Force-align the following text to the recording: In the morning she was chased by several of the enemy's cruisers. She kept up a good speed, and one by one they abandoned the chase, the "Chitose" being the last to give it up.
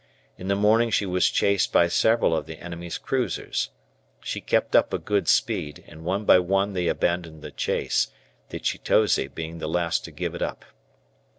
In 0.35 0.47
the 0.47 0.55
morning 0.55 0.89
she 0.89 1.05
was 1.05 1.29
chased 1.29 1.71
by 1.71 1.87
several 1.87 2.35
of 2.35 2.47
the 2.47 2.57
enemy's 2.57 2.97
cruisers. 2.97 3.69
She 4.21 4.41
kept 4.41 4.75
up 4.75 4.91
a 4.95 4.97
good 4.97 5.27
speed, 5.27 5.83
and 5.85 6.03
one 6.03 6.25
by 6.25 6.39
one 6.39 6.73
they 6.73 6.87
abandoned 6.87 7.43
the 7.43 7.51
chase, 7.51 8.07
the 8.49 8.59
"Chitose" 8.59 9.27
being 9.35 9.59
the 9.59 9.69
last 9.69 10.03
to 10.05 10.11
give 10.11 10.33
it 10.33 10.41
up. 10.41 10.65